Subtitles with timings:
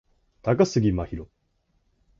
[0.41, 1.29] 高杉真宙